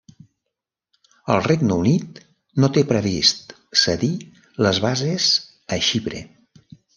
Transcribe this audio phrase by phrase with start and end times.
[1.33, 2.17] El Regne unit
[2.63, 3.53] no té previst
[3.83, 4.11] cedir
[4.69, 5.29] les bases
[5.77, 6.25] a Xipre.